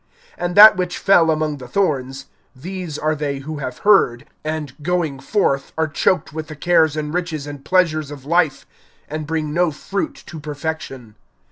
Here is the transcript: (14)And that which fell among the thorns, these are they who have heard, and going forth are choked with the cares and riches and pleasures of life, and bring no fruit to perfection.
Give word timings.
(14)And 0.39 0.55
that 0.55 0.77
which 0.77 0.97
fell 0.97 1.29
among 1.29 1.57
the 1.57 1.67
thorns, 1.67 2.25
these 2.55 2.97
are 2.97 3.13
they 3.13 3.37
who 3.37 3.57
have 3.57 3.77
heard, 3.85 4.25
and 4.43 4.73
going 4.81 5.19
forth 5.19 5.73
are 5.77 5.87
choked 5.87 6.33
with 6.33 6.47
the 6.47 6.55
cares 6.55 6.97
and 6.97 7.13
riches 7.13 7.45
and 7.45 7.63
pleasures 7.63 8.09
of 8.09 8.25
life, 8.25 8.65
and 9.07 9.27
bring 9.27 9.53
no 9.53 9.69
fruit 9.69 10.15
to 10.25 10.39
perfection. 10.39 11.13